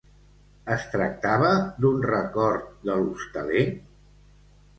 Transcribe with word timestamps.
Es 0.75 0.87
tractava 0.93 1.51
d'un 1.85 1.99
record 2.13 2.65
de 2.89 2.97
l'hostaler? 3.03 3.63